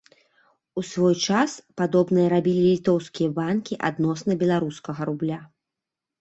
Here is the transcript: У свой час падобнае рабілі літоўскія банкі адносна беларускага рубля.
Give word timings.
У 0.81 0.83
свой 0.91 1.15
час 1.27 1.51
падобнае 1.81 2.23
рабілі 2.33 2.63
літоўскія 2.69 3.29
банкі 3.37 3.79
адносна 3.91 4.39
беларускага 4.41 5.01
рубля. 5.13 5.39